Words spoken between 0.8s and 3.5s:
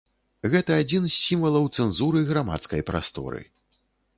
адзін з сімвалаў цэнзуры грамадскай прасторы.